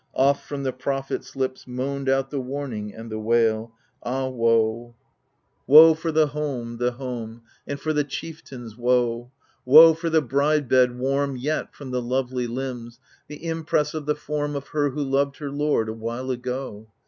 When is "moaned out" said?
1.67-2.31